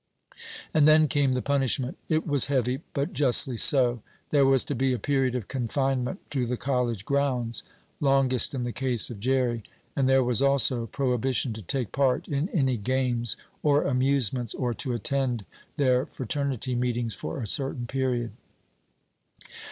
[0.73, 1.95] And then came the punishment.
[2.09, 4.01] It was heavy, but justly so.
[4.31, 7.63] There was to be a period of confinement to the college grounds,
[7.99, 9.61] longest in the case of Jerry,
[9.95, 14.93] and there was also prohibition to take part in any games or amusements, or to
[14.93, 15.45] attend
[15.77, 18.31] their fraternity meetings for a certain period.